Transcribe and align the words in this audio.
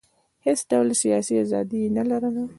هېڅ 0.45 0.59
ډول 0.71 0.87
سیاسي 1.03 1.35
ازادي 1.43 1.77
یې 1.83 1.89
نه 1.97 2.03
لرله. 2.09 2.43